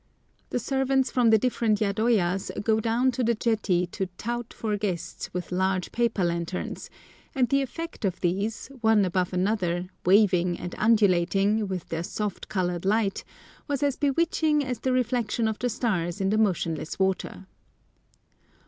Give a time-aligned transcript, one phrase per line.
[0.49, 5.31] The servants from the different yadoyas go down to the jetty to "tout" for guests
[5.31, 6.89] with large paper lanterns,
[7.35, 12.83] and the effect of these, one above another, waving and undulating, with their soft coloured
[12.83, 13.23] light,
[13.67, 17.45] was as bewitching as the reflection of the stars in the motionless water.